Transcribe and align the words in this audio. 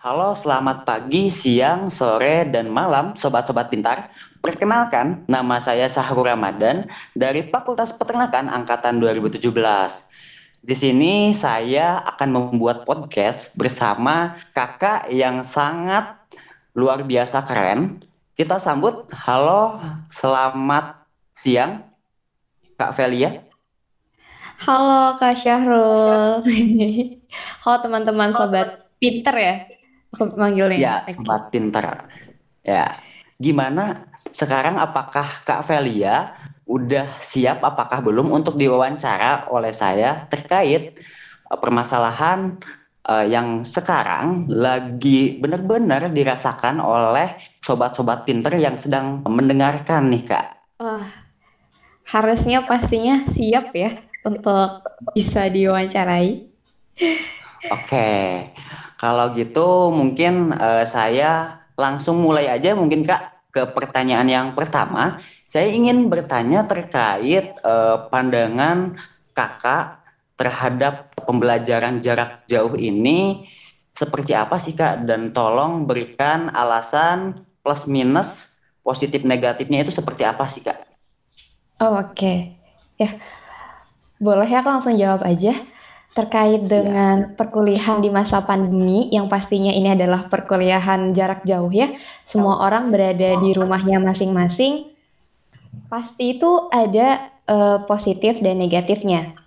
Halo, 0.00 0.32
selamat 0.32 0.88
pagi, 0.88 1.28
siang, 1.28 1.92
sore, 1.92 2.48
dan 2.48 2.72
malam, 2.72 3.12
sobat-sobat 3.20 3.68
pintar. 3.68 4.08
Perkenalkan, 4.40 5.28
nama 5.28 5.60
saya 5.60 5.92
Sahrul 5.92 6.24
Ramadan 6.24 6.88
dari 7.12 7.44
Fakultas 7.44 7.92
Peternakan 7.92 8.48
Angkatan 8.48 8.96
2017. 8.96 9.44
Di 10.64 10.72
sini 10.72 11.36
saya 11.36 12.00
akan 12.16 12.32
membuat 12.32 12.88
podcast 12.88 13.52
bersama 13.60 14.40
kakak 14.56 15.12
yang 15.12 15.44
sangat 15.44 16.16
luar 16.72 17.04
biasa 17.04 17.44
keren. 17.44 18.00
Kita 18.32 18.56
sambut, 18.56 19.04
halo, 19.12 19.84
selamat 20.08 20.96
siang, 21.36 21.84
Kak 22.80 22.96
Velia. 22.96 23.44
Halo 24.64 25.20
Kak 25.20 25.36
Syahrul. 25.44 26.40
Halo 27.60 27.76
teman-teman 27.84 28.32
sobat 28.32 28.88
pinter 28.96 29.36
ya. 29.36 29.56
Aku 30.14 30.34
manggilnya. 30.34 30.78
Ya, 30.78 30.94
Oke. 31.06 31.14
sobat 31.14 31.54
pintar. 31.54 32.10
Ya, 32.66 32.98
gimana 33.38 34.10
sekarang 34.30 34.76
apakah 34.76 35.42
Kak 35.46 35.64
Velia 35.64 36.34
udah 36.70 37.18
siap 37.18 37.66
apakah 37.66 37.98
belum 37.98 38.30
untuk 38.30 38.54
diwawancara 38.54 39.50
oleh 39.50 39.74
saya 39.74 40.28
terkait 40.30 40.98
eh, 41.50 41.58
permasalahan 41.58 42.60
eh, 43.06 43.26
yang 43.26 43.66
sekarang 43.66 44.46
lagi 44.46 45.40
benar-benar 45.42 46.14
dirasakan 46.14 46.78
oleh 46.78 47.34
sobat-sobat 47.64 48.22
pinter 48.22 48.54
yang 48.54 48.78
sedang 48.78 49.22
mendengarkan 49.26 50.10
nih 50.10 50.24
Kak. 50.26 50.46
Wah, 50.78 51.06
harusnya 52.06 52.66
pastinya 52.66 53.26
siap 53.34 53.74
ya 53.74 53.98
untuk 54.26 54.84
bisa 55.16 55.48
diwawancarai. 55.48 56.50
Oke, 57.72 58.08
kalau 59.00 59.32
gitu 59.32 59.88
mungkin 59.88 60.52
eh, 60.52 60.84
saya 60.84 61.56
langsung 61.80 62.20
mulai 62.20 62.52
aja 62.52 62.76
mungkin 62.76 63.00
Kak 63.00 63.24
ke 63.48 63.64
pertanyaan 63.72 64.28
yang 64.28 64.46
pertama. 64.52 65.16
Saya 65.48 65.72
ingin 65.72 66.12
bertanya 66.12 66.68
terkait 66.68 67.48
eh, 67.48 67.96
pandangan 68.12 68.92
Kakak 69.32 69.96
terhadap 70.36 71.08
pembelajaran 71.24 71.96
jarak 72.04 72.36
jauh 72.44 72.76
ini 72.76 73.40
seperti 73.96 74.36
apa 74.36 74.60
sih 74.60 74.76
Kak? 74.76 75.00
Dan 75.08 75.32
tolong 75.32 75.88
berikan 75.88 76.52
alasan 76.52 77.40
plus 77.64 77.88
minus 77.88 78.52
positif 78.84 79.24
negatifnya 79.24 79.80
itu 79.80 79.92
seperti 79.96 80.28
apa 80.28 80.44
sih 80.44 80.60
Kak? 80.60 80.76
Oh, 81.80 81.96
oke. 81.96 82.52
Ya, 83.00 83.16
boleh 84.20 84.44
ya 84.44 84.60
aku 84.60 84.68
langsung 84.68 84.92
jawab 85.00 85.24
aja 85.24 85.56
terkait 86.10 86.66
Ya, 86.66 86.68
dengan 86.68 87.16
perkuliahan 87.38 88.02
di 88.02 88.10
masa 88.10 88.42
pandemi 88.42 89.06
yang 89.14 89.30
pastinya 89.30 89.70
ini 89.70 89.94
adalah 89.94 90.26
perkuliahan 90.26 91.14
jarak 91.14 91.46
jauh 91.46 91.70
ya. 91.70 91.94
Semua 92.26 92.66
orang 92.66 92.90
berada 92.90 93.38
di 93.38 93.50
rumahnya 93.54 94.02
masing-masing. 94.02 94.90
Pasti 95.86 96.38
itu 96.38 96.66
ada 96.74 97.30
eh, 97.46 97.78
positif 97.86 98.42
dan 98.42 98.58
negatifnya. 98.58 99.38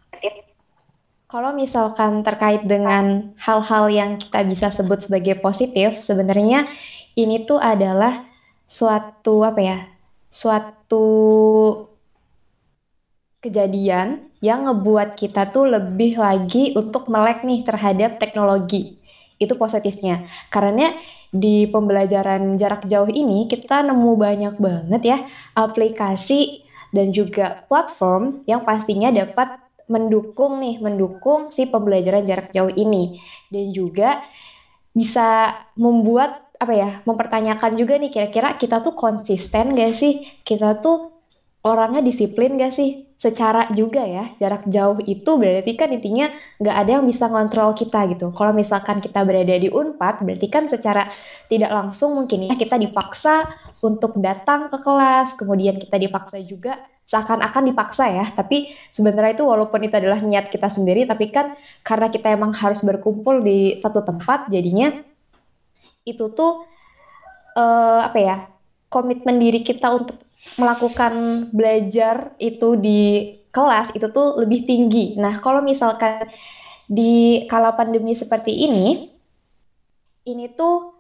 Kalau 1.28 1.50
misalkan 1.50 2.22
terkait 2.22 2.62
dengan 2.70 3.34
hal-hal 3.42 3.90
yang 3.90 4.22
kita 4.22 4.46
bisa 4.46 4.70
sebut 4.70 5.02
sebagai 5.02 5.42
positif, 5.42 5.98
sebenarnya 6.06 6.70
ini 7.18 7.42
tuh 7.50 7.58
adalah 7.58 8.22
suatu 8.70 9.42
apa 9.42 9.58
ya? 9.58 9.78
Suatu 10.30 11.06
kejadian 13.44 14.32
yang 14.40 14.64
ngebuat 14.64 15.20
kita 15.20 15.52
tuh 15.52 15.68
lebih 15.68 16.16
lagi 16.16 16.72
untuk 16.74 17.12
melek 17.12 17.44
nih 17.44 17.68
terhadap 17.68 18.18
teknologi. 18.18 18.96
Itu 19.36 19.60
positifnya. 19.60 20.26
Karena 20.48 20.96
di 21.34 21.68
pembelajaran 21.68 22.56
jarak 22.56 22.88
jauh 22.88 23.10
ini 23.10 23.52
kita 23.52 23.84
nemu 23.84 24.12
banyak 24.16 24.56
banget 24.62 25.02
ya 25.02 25.18
aplikasi 25.58 26.64
dan 26.94 27.10
juga 27.10 27.66
platform 27.68 28.46
yang 28.46 28.62
pastinya 28.64 29.10
dapat 29.10 29.60
mendukung 29.90 30.62
nih, 30.64 30.80
mendukung 30.80 31.52
si 31.52 31.68
pembelajaran 31.68 32.24
jarak 32.24 32.50
jauh 32.56 32.72
ini. 32.72 33.20
Dan 33.50 33.74
juga 33.76 34.24
bisa 34.94 35.58
membuat 35.76 36.54
apa 36.62 36.72
ya, 36.72 36.90
mempertanyakan 37.04 37.76
juga 37.76 38.00
nih 38.00 38.14
kira-kira 38.14 38.56
kita 38.56 38.80
tuh 38.80 38.96
konsisten 38.96 39.76
gak 39.76 39.98
sih? 39.98 40.24
Kita 40.46 40.80
tuh 40.80 41.12
orangnya 41.66 42.06
disiplin 42.06 42.56
gak 42.56 42.78
sih? 42.78 43.13
Secara 43.24 43.72
juga 43.72 44.04
ya, 44.04 44.36
jarak 44.36 44.68
jauh 44.68 45.00
itu 45.08 45.32
berarti 45.40 45.80
kan 45.80 45.96
intinya 45.96 46.28
nggak 46.60 46.76
ada 46.76 46.92
yang 47.00 47.08
bisa 47.08 47.32
ngontrol 47.32 47.72
kita 47.72 48.04
gitu. 48.12 48.36
Kalau 48.36 48.52
misalkan 48.52 49.00
kita 49.00 49.24
berada 49.24 49.56
di 49.56 49.72
Unpad, 49.72 50.28
berarti 50.28 50.48
kan 50.52 50.68
secara 50.68 51.08
tidak 51.48 51.72
langsung 51.72 52.20
mungkin 52.20 52.52
ya 52.52 52.60
kita 52.60 52.76
dipaksa 52.76 53.48
untuk 53.80 54.20
datang 54.20 54.68
ke 54.68 54.76
kelas, 54.76 55.40
kemudian 55.40 55.80
kita 55.80 55.96
dipaksa 55.96 56.44
juga 56.44 56.84
seakan-akan 57.08 57.64
dipaksa 57.72 58.12
ya, 58.12 58.26
tapi 58.36 58.76
sebenarnya 58.92 59.40
itu 59.40 59.48
walaupun 59.48 59.80
itu 59.88 59.96
adalah 59.96 60.20
niat 60.20 60.52
kita 60.52 60.68
sendiri, 60.68 61.08
tapi 61.08 61.32
kan 61.32 61.56
karena 61.80 62.12
kita 62.12 62.28
emang 62.28 62.52
harus 62.52 62.84
berkumpul 62.84 63.40
di 63.40 63.80
satu 63.80 64.04
tempat, 64.04 64.52
jadinya 64.52 65.00
itu 66.04 66.28
tuh 66.36 66.68
eh, 67.56 68.00
apa 68.04 68.20
ya 68.20 68.36
komitmen 68.92 69.40
diri 69.40 69.64
kita 69.64 69.88
untuk 69.96 70.20
melakukan 70.58 71.48
belajar 71.50 72.38
itu 72.38 72.78
di 72.78 73.02
kelas 73.54 73.94
itu 73.94 74.10
tuh 74.10 74.42
lebih 74.42 74.66
tinggi. 74.66 75.14
Nah, 75.22 75.38
kalau 75.40 75.62
misalkan 75.62 76.26
di 76.90 77.46
kala 77.48 77.78
pandemi 77.78 78.18
seperti 78.18 78.52
ini, 78.54 79.14
ini 80.26 80.46
tuh 80.58 80.94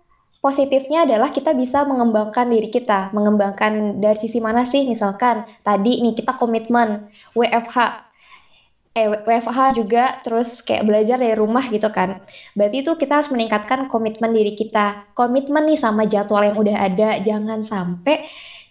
positifnya 0.44 1.08
adalah 1.08 1.32
kita 1.32 1.56
bisa 1.56 1.88
mengembangkan 1.88 2.52
diri 2.52 2.68
kita, 2.68 3.16
mengembangkan 3.16 4.03
dari 4.03 4.20
sisi 4.20 4.44
mana 4.44 4.68
sih? 4.68 4.84
Misalkan 4.84 5.48
tadi 5.64 6.03
nih 6.03 6.14
kita 6.14 6.36
komitmen 6.36 7.08
WFH, 7.34 7.78
eh 8.94 9.08
WFH 9.26 9.59
juga 9.80 10.22
terus 10.22 10.62
kayak 10.62 10.86
belajar 10.86 11.18
dari 11.18 11.34
rumah 11.34 11.66
gitu 11.72 11.90
kan. 11.90 12.22
Berarti 12.53 12.86
itu 12.86 12.92
kita 13.00 13.24
harus 13.24 13.32
meningkatkan 13.34 13.90
komitmen 13.90 14.36
diri 14.36 14.53
kita. 14.53 15.09
Komitmen 15.18 15.66
nih 15.66 15.80
sama 15.80 16.06
jadwal 16.06 16.46
yang 16.46 16.58
udah 16.59 16.78
ada, 16.78 17.09
jangan 17.24 17.64
sampai 17.66 18.28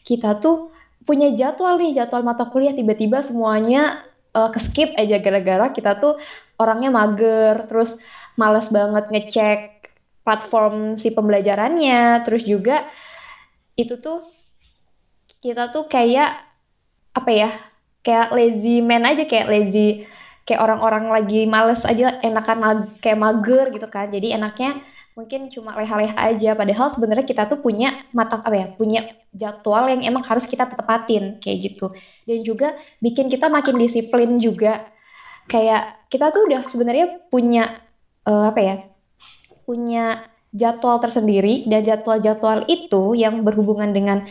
kita 0.08 0.38
tuh 0.42 0.70
punya 1.08 1.28
jadwal 1.38 1.74
nih, 1.80 1.90
jadwal 1.98 2.22
mata 2.22 2.44
kuliah 2.52 2.74
tiba-tiba 2.78 3.18
semuanya 3.26 4.06
eh, 4.36 4.48
ke-skip 4.54 4.88
aja 5.00 5.16
gara-gara 5.24 5.66
kita 5.76 5.90
tuh 6.02 6.12
orangnya 6.60 6.90
mager, 6.94 7.56
terus 7.68 7.90
males 8.40 8.66
banget 8.76 9.04
ngecek 9.12 9.58
platform 10.24 10.74
si 11.02 11.10
pembelajarannya, 11.10 12.22
terus 12.24 12.42
juga 12.46 12.86
itu 13.76 13.94
tuh 14.04 14.18
kita 15.42 15.62
tuh 15.74 15.84
kayak 15.90 16.28
apa 17.19 17.30
ya? 17.32 17.48
Kayak 18.04 18.28
lazy 18.36 18.82
man 18.82 19.04
aja, 19.10 19.24
kayak 19.30 19.48
lazy 19.52 20.06
kayak 20.46 20.60
orang-orang 20.66 21.06
lagi 21.14 21.46
males 21.46 21.82
aja 21.86 22.19
enakan 22.26 22.58
mag- 22.64 22.92
kayak 23.02 23.19
mager 23.24 23.66
gitu 23.74 23.88
kan. 23.94 24.06
Jadi 24.14 24.34
enaknya 24.38 24.70
mungkin 25.12 25.53
cuma 25.53 25.77
leha-leha 25.77 26.17
aja 26.17 26.56
padahal 26.56 26.97
sebenarnya 26.97 27.27
kita 27.28 27.45
tuh 27.49 27.61
punya 27.61 28.06
mata 28.17 28.41
apa 28.41 28.56
ya? 28.56 28.67
Punya 28.75 29.09
jadwal 29.33 29.93
yang 29.93 30.03
emang 30.05 30.25
harus 30.25 30.45
kita 30.49 30.65
tepatin 30.69 31.41
kayak 31.41 31.59
gitu. 31.73 31.93
Dan 32.25 32.45
juga 32.45 32.75
bikin 33.05 33.28
kita 33.28 33.53
makin 33.53 33.77
disiplin 33.77 34.41
juga. 34.41 34.89
Kayak 35.50 36.09
kita 36.09 36.33
tuh 36.33 36.49
udah 36.49 36.61
sebenarnya 36.71 37.28
punya 37.28 37.83
eh, 38.25 38.47
apa 38.49 38.61
ya? 38.62 38.77
punya 39.62 40.27
jadwal 40.53 41.00
tersendiri 41.00 41.65
dan 41.65 41.87
jadwal-jadwal 41.87 42.69
itu 42.69 43.17
yang 43.17 43.41
berhubungan 43.41 43.94
dengan 43.94 44.29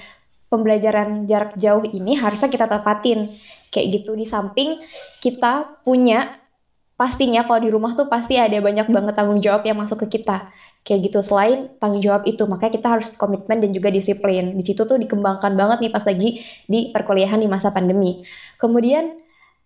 pembelajaran 0.51 1.25
jarak 1.25 1.57
jauh 1.57 1.81
ini 1.87 2.19
harusnya 2.19 2.51
kita 2.51 2.67
tepatin 2.67 3.39
kayak 3.71 3.87
gitu 4.03 4.13
di 4.13 4.27
samping 4.27 4.77
kita 5.23 5.81
punya 5.81 6.37
pastinya 6.99 7.41
kalau 7.47 7.63
di 7.63 7.71
rumah 7.71 7.97
tuh 7.97 8.05
pasti 8.05 8.37
ada 8.37 8.53
banyak 8.61 8.85
banget 8.91 9.13
tanggung 9.17 9.41
jawab 9.41 9.65
yang 9.65 9.79
masuk 9.79 10.05
ke 10.05 10.21
kita 10.21 10.51
kayak 10.81 11.13
gitu 11.13 11.21
selain 11.21 11.69
tanggung 11.77 12.01
jawab 12.01 12.25
itu 12.25 12.41
makanya 12.49 12.73
kita 12.81 12.87
harus 12.89 13.07
komitmen 13.13 13.61
dan 13.61 13.69
juga 13.69 13.93
disiplin. 13.93 14.57
Di 14.57 14.63
situ 14.65 14.81
tuh 14.85 14.97
dikembangkan 14.97 15.53
banget 15.53 15.77
nih 15.85 15.91
pas 15.93 16.01
lagi 16.01 16.41
di 16.65 16.89
perkuliahan 16.89 17.37
di 17.37 17.49
masa 17.49 17.69
pandemi. 17.69 18.25
Kemudian 18.57 19.13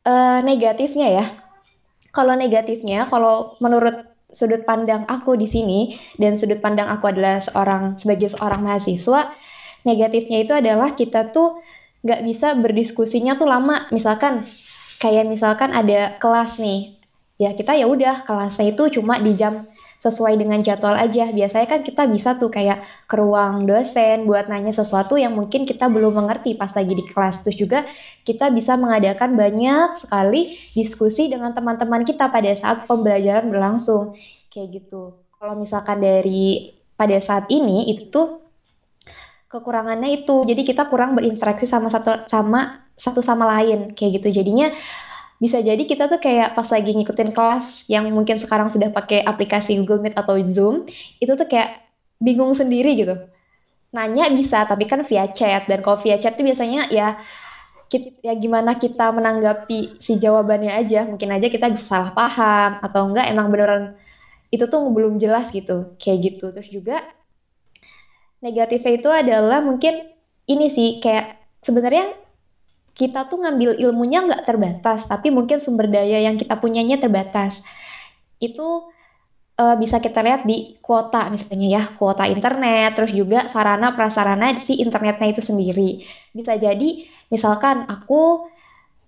eh, 0.04 0.40
negatifnya 0.44 1.08
ya. 1.12 1.26
Kalau 2.16 2.32
negatifnya, 2.36 3.12
kalau 3.12 3.60
menurut 3.60 4.08
sudut 4.32 4.64
pandang 4.68 5.08
aku 5.08 5.40
di 5.40 5.48
sini 5.48 5.96
dan 6.20 6.36
sudut 6.36 6.60
pandang 6.60 6.92
aku 6.92 7.12
adalah 7.12 7.40
seorang 7.44 7.96
sebagai 8.00 8.36
seorang 8.36 8.64
mahasiswa, 8.64 9.36
negatifnya 9.88 10.38
itu 10.44 10.54
adalah 10.56 10.96
kita 10.96 11.32
tuh 11.32 11.60
nggak 12.04 12.22
bisa 12.28 12.56
berdiskusinya 12.60 13.40
tuh 13.40 13.48
lama. 13.48 13.88
Misalkan 13.92 14.48
kayak 15.00 15.28
misalkan 15.28 15.72
ada 15.72 16.16
kelas 16.20 16.56
nih, 16.60 16.96
ya 17.36 17.52
kita 17.52 17.76
ya 17.76 17.88
udah 17.88 18.24
kelasnya 18.24 18.72
itu 18.72 19.00
cuma 19.00 19.20
di 19.20 19.36
jam 19.36 19.68
sesuai 20.06 20.38
dengan 20.38 20.62
jadwal 20.62 20.94
aja. 20.94 21.34
Biasanya 21.34 21.68
kan 21.68 21.82
kita 21.82 22.06
bisa 22.06 22.38
tuh 22.38 22.54
kayak 22.54 22.86
ke 23.10 23.16
ruang 23.18 23.66
dosen 23.66 24.30
buat 24.30 24.46
nanya 24.46 24.72
sesuatu 24.72 25.18
yang 25.18 25.34
mungkin 25.34 25.66
kita 25.66 25.90
belum 25.90 26.22
mengerti 26.22 26.54
pas 26.54 26.70
lagi 26.78 26.94
di 26.94 27.04
kelas. 27.10 27.42
Terus 27.42 27.58
juga 27.58 27.80
kita 28.22 28.54
bisa 28.54 28.78
mengadakan 28.78 29.34
banyak 29.34 30.06
sekali 30.06 30.62
diskusi 30.78 31.26
dengan 31.26 31.58
teman-teman 31.58 32.06
kita 32.06 32.30
pada 32.30 32.54
saat 32.54 32.86
pembelajaran 32.86 33.50
berlangsung. 33.50 34.14
Kayak 34.54 34.86
gitu. 34.86 35.20
kalau 35.36 35.62
misalkan 35.62 36.02
dari 36.02 36.74
pada 36.96 37.20
saat 37.22 37.46
ini 37.52 37.92
itu 37.92 38.08
tuh 38.10 38.42
kekurangannya 39.52 40.24
itu 40.24 40.42
jadi 40.48 40.62
kita 40.64 40.90
kurang 40.90 41.14
berinteraksi 41.14 41.68
sama 41.70 41.92
satu 41.92 42.26
sama 42.26 42.88
satu 42.96 43.20
sama 43.20 43.46
lain 43.60 43.92
kayak 43.94 44.24
gitu 44.24 44.42
jadinya 44.42 44.72
bisa 45.36 45.60
jadi 45.60 45.84
kita 45.84 46.08
tuh 46.08 46.20
kayak 46.24 46.56
pas 46.56 46.68
lagi 46.72 46.96
ngikutin 46.96 47.36
kelas 47.36 47.84
yang 47.92 48.08
mungkin 48.12 48.40
sekarang 48.40 48.72
sudah 48.72 48.88
pakai 48.88 49.20
aplikasi 49.20 49.76
Google 49.84 50.00
Meet 50.00 50.16
atau 50.16 50.40
Zoom 50.48 50.88
itu 51.20 51.32
tuh 51.36 51.48
kayak 51.48 51.84
bingung 52.24 52.56
sendiri 52.56 52.96
gitu. 52.96 53.20
Nanya 53.92 54.32
bisa 54.32 54.64
tapi 54.64 54.88
kan 54.88 55.04
via 55.04 55.28
chat. 55.36 55.68
Dan 55.68 55.84
kalau 55.84 56.00
via 56.00 56.16
chat 56.16 56.40
tuh 56.40 56.44
biasanya 56.48 56.88
ya 56.88 57.20
kita, 57.92 58.16
ya 58.24 58.34
gimana 58.36 58.80
kita 58.80 59.12
menanggapi 59.12 60.00
si 60.00 60.16
jawabannya 60.16 60.72
aja. 60.72 61.04
Mungkin 61.04 61.30
aja 61.36 61.48
kita 61.52 61.68
bisa 61.76 61.84
salah 61.84 62.12
paham 62.16 62.80
atau 62.80 63.02
enggak 63.12 63.28
emang 63.28 63.52
beneran 63.52 64.00
itu 64.56 64.72
tuh 64.72 64.88
belum 64.88 65.20
jelas 65.20 65.52
gitu 65.52 65.96
kayak 66.00 66.32
gitu. 66.32 66.56
Terus 66.56 66.70
juga 66.72 67.04
negatifnya 68.40 68.94
itu 68.96 69.10
adalah 69.12 69.60
mungkin 69.60 70.00
ini 70.48 70.72
sih 70.72 71.04
kayak 71.04 71.44
sebenarnya 71.66 72.25
kita 72.96 73.28
tuh 73.28 73.44
ngambil 73.44 73.76
ilmunya 73.76 74.24
nggak 74.24 74.44
terbatas, 74.48 75.04
tapi 75.06 75.28
mungkin 75.28 75.60
sumber 75.60 75.92
daya 75.92 76.24
yang 76.24 76.40
kita 76.40 76.56
punyanya 76.56 76.96
terbatas. 76.96 77.60
Itu 78.40 78.88
uh, 79.60 79.76
bisa 79.76 80.00
kita 80.00 80.24
lihat 80.24 80.48
di 80.48 80.80
kuota 80.80 81.28
misalnya 81.28 81.68
ya, 81.68 81.84
kuota 82.00 82.24
internet, 82.26 82.96
terus 82.96 83.12
juga 83.12 83.52
sarana 83.52 83.92
prasarana 83.94 84.56
si 84.64 84.80
internetnya 84.80 85.28
itu 85.28 85.44
sendiri. 85.44 86.08
Bisa 86.32 86.56
jadi 86.56 87.04
misalkan 87.28 87.84
aku 87.92 88.48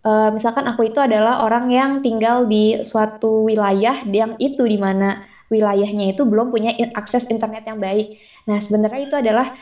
uh, 0.04 0.30
misalkan 0.36 0.68
aku 0.68 0.92
itu 0.92 1.00
adalah 1.00 1.48
orang 1.48 1.72
yang 1.72 1.92
tinggal 2.04 2.44
di 2.44 2.84
suatu 2.84 3.48
wilayah 3.48 4.04
yang 4.04 4.36
itu 4.36 4.68
di 4.68 4.76
mana 4.76 5.24
wilayahnya 5.48 6.12
itu 6.12 6.28
belum 6.28 6.52
punya 6.52 6.76
akses 6.92 7.24
internet 7.32 7.64
yang 7.64 7.80
baik. 7.80 8.20
Nah, 8.52 8.60
sebenarnya 8.60 9.02
itu 9.08 9.16
adalah 9.16 9.56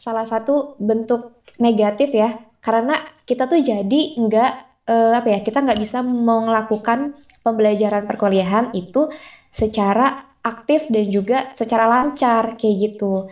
salah 0.00 0.24
satu 0.24 0.76
bentuk 0.80 1.44
negatif 1.60 2.12
ya, 2.12 2.40
karena 2.64 3.04
kita 3.28 3.44
tuh 3.44 3.60
jadi 3.60 4.00
nggak 4.16 4.52
uh, 4.88 5.12
apa 5.20 5.28
ya, 5.28 5.38
kita 5.44 5.60
nggak 5.60 5.80
bisa 5.84 6.00
melakukan 6.00 7.12
pembelajaran 7.44 8.08
perkuliahan 8.08 8.72
itu 8.72 9.12
secara 9.52 10.32
aktif 10.40 10.88
dan 10.88 11.12
juga 11.12 11.52
secara 11.56 11.84
lancar 11.84 12.56
kayak 12.56 12.76
gitu. 12.92 13.28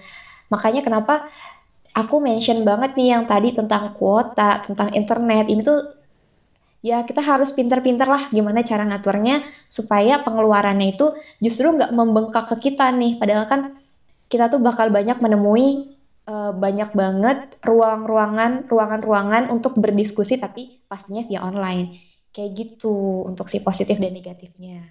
Makanya 0.53 0.85
kenapa 0.85 1.33
aku 1.97 2.21
mention 2.21 2.65
banget 2.65 2.93
nih 2.97 3.17
yang 3.17 3.25
tadi 3.25 3.57
tentang 3.57 3.97
kuota, 3.97 4.65
tentang 4.69 4.93
internet. 4.93 5.49
Ini 5.49 5.61
tuh 5.65 5.81
ya 6.85 7.05
kita 7.09 7.25
harus 7.25 7.53
pinter-pinter 7.53 8.05
lah 8.09 8.29
gimana 8.29 8.61
cara 8.67 8.83
ngaturnya 8.85 9.45
supaya 9.71 10.21
pengeluarannya 10.21 10.99
itu 10.99 11.15
justru 11.41 11.73
nggak 11.73 11.93
membengkak 11.93 12.53
ke 12.53 12.69
kita 12.69 12.89
nih. 12.93 13.17
Padahal 13.17 13.45
kan 13.49 13.61
kita 14.29 14.49
tuh 14.49 14.61
bakal 14.61 14.89
banyak 14.89 15.21
menemui 15.21 15.92
uh, 16.27 16.53
banyak 16.53 16.91
banget 16.93 17.39
ruang-ruangan, 17.63 18.67
ruangan-ruangan 18.69 19.49
untuk 19.51 19.79
berdiskusi 19.79 20.39
tapi 20.39 20.83
pastinya 20.87 21.23
via 21.27 21.43
online. 21.43 21.99
Kayak 22.33 22.51
gitu 22.57 23.29
untuk 23.29 23.53
si 23.53 23.61
positif 23.61 24.01
dan 24.01 24.17
negatifnya. 24.17 24.89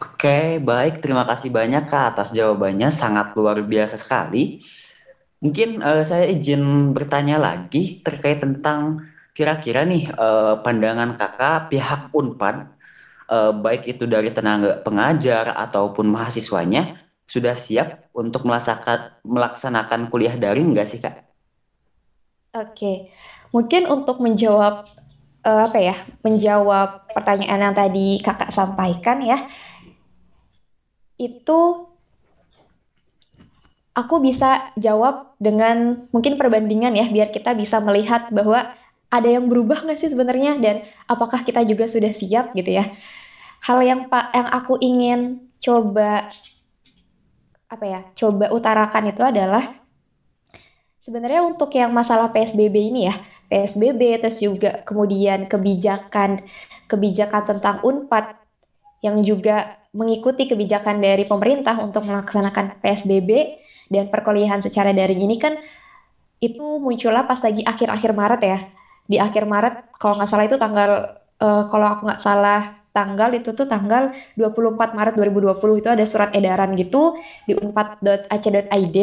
Oke, 0.00 0.56
baik. 0.56 1.04
Terima 1.04 1.28
kasih 1.28 1.52
banyak 1.52 1.84
Kak 1.84 2.16
atas 2.16 2.32
jawabannya. 2.32 2.88
Sangat 2.88 3.36
luar 3.36 3.60
biasa 3.60 4.00
sekali. 4.00 4.64
Mungkin 5.44 5.84
uh, 5.84 6.00
saya 6.00 6.24
izin 6.24 6.96
bertanya 6.96 7.36
lagi 7.36 8.00
terkait 8.00 8.40
tentang 8.40 9.04
Kira-kira 9.30 9.86
nih 9.86 10.10
eh, 10.10 10.54
pandangan 10.60 11.14
kakak 11.14 11.70
pihak 11.70 12.10
Unpad, 12.12 12.56
eh, 13.30 13.52
baik 13.54 13.86
itu 13.86 14.04
dari 14.04 14.28
tenaga 14.34 14.82
pengajar 14.82 15.54
ataupun 15.54 16.10
mahasiswanya, 16.10 16.98
sudah 17.30 17.54
siap 17.54 18.10
untuk 18.10 18.42
melaksanakan, 18.42 20.10
kuliah 20.10 20.34
daring 20.34 20.74
nggak 20.74 20.88
sih 20.90 20.98
kak? 20.98 21.22
Oke, 22.50 23.14
mungkin 23.54 23.86
untuk 23.86 24.18
menjawab 24.18 24.90
uh, 25.46 25.70
apa 25.70 25.78
ya, 25.78 25.96
menjawab 26.26 27.06
pertanyaan 27.14 27.70
yang 27.70 27.76
tadi 27.78 28.18
kakak 28.18 28.50
sampaikan 28.50 29.22
ya, 29.22 29.46
itu 31.22 31.86
aku 33.94 34.14
bisa 34.18 34.74
jawab 34.74 35.38
dengan 35.38 36.10
mungkin 36.10 36.34
perbandingan 36.34 36.98
ya, 36.98 37.06
biar 37.06 37.30
kita 37.30 37.54
bisa 37.54 37.78
melihat 37.78 38.26
bahwa 38.34 38.74
ada 39.10 39.28
yang 39.30 39.46
berubah 39.46 39.86
nggak 39.86 40.02
sih 40.02 40.10
sebenarnya 40.10 40.58
dan 40.58 40.82
apakah 41.06 41.46
kita 41.46 41.62
juga 41.66 41.90
sudah 41.90 42.14
siap 42.14 42.54
gitu 42.54 42.78
ya 42.78 42.94
hal 43.60 43.82
yang 43.84 44.08
pak 44.08 44.32
yang 44.32 44.48
aku 44.48 44.78
ingin 44.80 45.50
coba 45.60 46.32
apa 47.70 47.84
ya 47.86 48.00
coba 48.18 48.50
utarakan 48.50 49.14
itu 49.14 49.22
adalah 49.22 49.78
sebenarnya 51.00 51.46
untuk 51.46 51.70
yang 51.72 51.94
masalah 51.94 52.34
PSBB 52.34 52.90
ini 52.90 53.06
ya 53.06 53.14
PSBB 53.46 54.18
terus 54.20 54.42
juga 54.42 54.82
kemudian 54.82 55.46
kebijakan 55.46 56.42
kebijakan 56.90 57.42
tentang 57.46 57.78
Unpad 57.86 58.34
yang 59.00 59.22
juga 59.22 59.80
mengikuti 59.94 60.46
kebijakan 60.46 61.02
dari 61.02 61.26
pemerintah 61.26 61.78
untuk 61.78 62.06
melaksanakan 62.06 62.78
PSBB 62.82 63.30
dan 63.90 64.06
perkuliahan 64.06 64.62
secara 64.62 64.94
daring 64.94 65.18
ini 65.18 65.36
kan 65.38 65.58
itu 66.40 66.62
munculnya 66.80 67.26
pas 67.26 67.42
lagi 67.42 67.60
akhir-akhir 67.66 68.10
Maret 68.16 68.40
ya. 68.42 68.58
Di 69.10 69.16
akhir 69.18 69.44
Maret 69.44 69.98
kalau 69.98 70.16
nggak 70.16 70.30
salah 70.30 70.46
itu 70.46 70.56
tanggal 70.56 70.90
uh, 71.42 71.62
kalau 71.68 71.86
aku 71.90 72.02
nggak 72.06 72.22
salah 72.22 72.79
tanggal 72.90 73.30
itu 73.34 73.54
tuh 73.54 73.70
tanggal 73.70 74.10
24 74.34 74.98
Maret 74.98 75.14
2020 75.14 75.80
itu 75.80 75.88
ada 75.88 76.04
surat 76.06 76.30
edaran 76.34 76.74
gitu 76.74 77.14
di 77.46 77.54
unpad.ac.id 77.54 78.96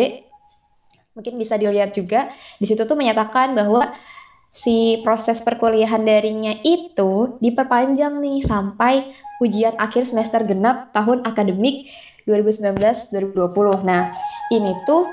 mungkin 1.17 1.33
bisa 1.41 1.57
dilihat 1.57 1.97
juga 1.97 2.29
di 2.61 2.69
situ 2.69 2.85
tuh 2.85 2.93
menyatakan 2.93 3.57
bahwa 3.57 3.95
si 4.57 5.01
proses 5.05 5.37
perkuliahan 5.41 6.01
daringnya 6.01 6.61
itu 6.65 7.37
diperpanjang 7.41 8.17
nih 8.21 8.41
sampai 8.45 9.13
ujian 9.37 9.77
akhir 9.77 10.09
semester 10.09 10.41
genap 10.45 10.89
tahun 10.97 11.21
akademik 11.25 11.85
2019-2020. 12.25 13.87
Nah, 13.87 14.11
ini 14.49 14.73
tuh 14.83 15.05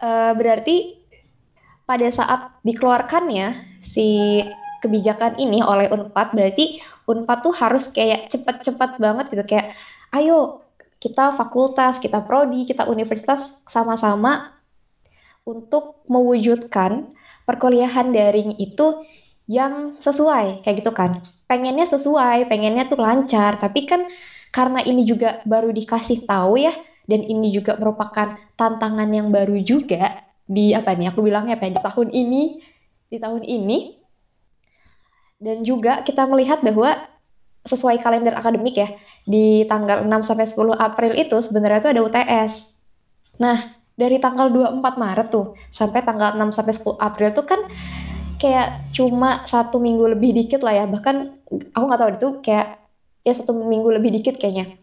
uh, 0.00 0.32
berarti 0.32 0.96
pada 1.84 2.06
saat 2.14 2.54
dikeluarkannya 2.62 3.82
si 3.82 4.40
kebijakan 4.80 5.36
ini 5.36 5.60
oleh 5.60 5.92
Unpad 5.92 6.32
berarti 6.32 6.80
Unpad 7.10 7.38
tuh 7.42 7.54
harus 7.58 7.90
kayak 7.90 8.30
cepat-cepat 8.30 9.02
banget 9.02 9.26
gitu 9.34 9.44
kayak 9.44 9.74
ayo 10.14 10.62
kita 11.00 11.32
fakultas, 11.34 11.96
kita 11.96 12.20
prodi, 12.20 12.68
kita 12.68 12.84
universitas 12.86 13.48
sama-sama 13.66 14.52
untuk 15.48 16.04
mewujudkan 16.06 17.16
perkuliahan 17.48 18.12
daring 18.12 18.54
itu 18.60 19.02
yang 19.48 19.96
sesuai 20.04 20.62
kayak 20.62 20.84
gitu 20.84 20.92
kan. 20.92 21.24
Pengennya 21.48 21.88
sesuai, 21.88 22.46
pengennya 22.46 22.86
tuh 22.86 23.00
lancar, 23.00 23.58
tapi 23.58 23.88
kan 23.88 24.06
karena 24.54 24.84
ini 24.84 25.02
juga 25.08 25.40
baru 25.48 25.74
dikasih 25.74 26.28
tahu 26.28 26.60
ya 26.60 26.76
dan 27.08 27.26
ini 27.26 27.50
juga 27.50 27.74
merupakan 27.80 28.38
tantangan 28.54 29.10
yang 29.10 29.34
baru 29.34 29.58
juga 29.58 30.22
di 30.46 30.74
apa 30.74 30.94
nih 30.94 31.10
aku 31.10 31.22
bilangnya 31.22 31.58
apa 31.58 31.70
ya, 31.70 31.72
di 31.74 31.82
tahun 31.82 32.08
ini 32.10 32.42
di 33.10 33.18
tahun 33.18 33.42
ini 33.42 33.78
dan 35.40 35.64
juga 35.64 36.04
kita 36.04 36.28
melihat 36.28 36.60
bahwa 36.60 37.00
sesuai 37.64 38.00
kalender 38.00 38.32
akademik 38.36 38.76
ya 38.76 38.88
di 39.24 39.64
tanggal 39.68 40.04
6 40.04 40.28
sampai 40.28 40.48
10 40.48 40.76
April 40.76 41.12
itu 41.16 41.36
sebenarnya 41.40 41.80
itu 41.84 41.90
ada 41.92 42.00
UTS. 42.04 42.52
Nah, 43.40 43.80
dari 43.96 44.16
tanggal 44.16 44.48
24 44.48 44.80
Maret 44.96 45.28
tuh 45.28 45.56
sampai 45.72 46.00
tanggal 46.04 46.36
6 46.36 46.56
sampai 46.56 46.72
10 46.72 46.96
April 46.96 47.28
tuh 47.36 47.44
kan 47.44 47.60
kayak 48.40 48.92
cuma 48.96 49.44
satu 49.44 49.76
minggu 49.76 50.16
lebih 50.16 50.32
dikit 50.32 50.64
lah 50.64 50.72
ya 50.72 50.84
bahkan 50.88 51.36
aku 51.76 51.84
nggak 51.84 52.00
tahu 52.00 52.10
itu 52.16 52.28
kayak 52.40 52.80
ya 53.20 53.36
satu 53.36 53.52
minggu 53.52 53.92
lebih 53.92 54.16
dikit 54.16 54.40
kayaknya 54.40 54.80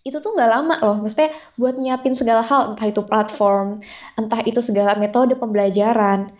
itu 0.00 0.16
tuh 0.16 0.32
nggak 0.32 0.50
lama 0.50 0.76
loh. 0.80 0.96
Maksudnya 1.04 1.30
buat 1.60 1.76
nyiapin 1.76 2.16
segala 2.16 2.40
hal, 2.40 2.72
entah 2.72 2.88
itu 2.88 3.04
platform, 3.04 3.84
entah 4.16 4.40
itu 4.48 4.60
segala 4.64 4.96
metode 4.96 5.36
pembelajaran. 5.36 6.32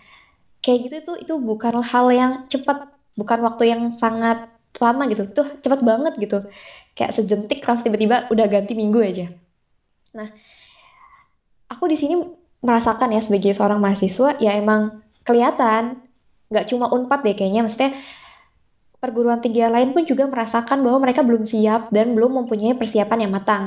Kayak 0.65 0.79
gitu 0.89 0.95
itu 0.97 1.13
itu 1.29 1.35
bukan 1.41 1.85
hal 1.85 2.07
yang 2.13 2.33
cepat, 2.49 2.89
bukan 3.21 3.39
waktu 3.45 3.77
yang 3.77 3.83
sangat 4.01 4.49
lama 4.81 5.03
gitu. 5.13 5.29
Tuh 5.29 5.61
cepat 5.61 5.81
banget 5.85 6.17
gitu. 6.17 6.49
Kayak 6.97 7.13
sejentik 7.17 7.61
kelas 7.61 7.85
tiba-tiba 7.85 8.27
udah 8.33 8.47
ganti 8.49 8.73
minggu 8.73 9.01
aja. 9.05 9.27
Nah, 10.17 10.29
aku 11.71 11.85
di 11.93 11.97
sini 12.01 12.15
merasakan 12.61 13.15
ya 13.15 13.21
sebagai 13.25 13.57
seorang 13.57 13.81
mahasiswa 13.81 14.37
ya 14.43 14.53
emang 14.57 15.01
kelihatan 15.25 16.03
nggak 16.51 16.67
cuma 16.69 16.91
unpad 16.93 17.25
deh 17.25 17.33
kayaknya 17.39 17.65
maksudnya 17.65 17.97
perguruan 19.01 19.41
tinggi 19.41 19.65
lain 19.65 19.97
pun 19.97 20.05
juga 20.05 20.29
merasakan 20.29 20.85
bahwa 20.85 21.09
mereka 21.09 21.25
belum 21.25 21.49
siap 21.49 21.89
dan 21.89 22.13
belum 22.13 22.45
mempunyai 22.45 22.77
persiapan 22.77 23.25
yang 23.25 23.33
matang. 23.33 23.65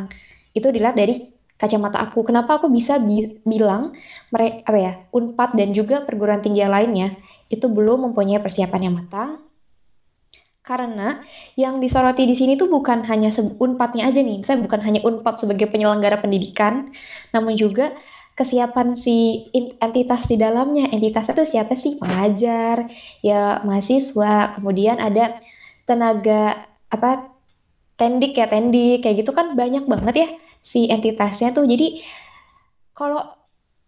Itu 0.54 0.70
dilihat 0.70 0.94
dari 0.94 1.34
kacamata 1.58 1.98
aku. 2.06 2.22
Kenapa 2.22 2.62
aku 2.62 2.70
bisa 2.70 3.02
bi 3.02 3.42
bilang 3.42 3.98
mereka 4.30 4.62
apa 4.70 4.78
ya 4.78 4.94
Unpad 5.10 5.58
dan 5.58 5.74
juga 5.74 6.06
perguruan 6.06 6.46
tinggi 6.46 6.62
lainnya 6.62 7.18
itu 7.54 7.70
belum 7.70 8.10
mempunyai 8.10 8.42
persiapan 8.42 8.82
yang 8.90 8.96
matang? 8.98 9.44
Karena 10.64 11.20
yang 11.60 11.84
disoroti 11.84 12.24
di 12.24 12.40
sini 12.40 12.56
tuh 12.56 12.72
bukan 12.72 13.04
hanya 13.04 13.36
Unpadnya 13.60 14.08
aja 14.08 14.24
nih, 14.24 14.40
misalnya 14.40 14.64
bukan 14.64 14.82
hanya 14.82 15.00
Unpad 15.04 15.44
sebagai 15.44 15.68
penyelenggara 15.68 16.24
pendidikan, 16.24 16.96
namun 17.36 17.60
juga 17.60 17.92
kesiapan 18.40 18.96
si 18.96 19.50
entitas 19.54 20.24
di 20.26 20.40
dalamnya. 20.40 20.88
Entitasnya 20.88 21.36
tuh 21.36 21.50
siapa 21.52 21.76
sih? 21.76 22.00
Pengajar, 22.00 22.88
ya 23.20 23.60
mahasiswa, 23.68 24.56
kemudian 24.56 25.04
ada 25.04 25.44
tenaga 25.84 26.64
apa 26.88 27.28
tendik 28.00 28.34
ya 28.40 28.48
tendik 28.48 29.04
kayak 29.04 29.22
gitu 29.22 29.36
kan 29.36 29.54
banyak 29.60 29.84
banget 29.86 30.16
ya 30.16 30.28
si 30.64 30.88
entitasnya 30.88 31.52
tuh. 31.52 31.68
Jadi 31.68 32.02
kalau 32.96 33.20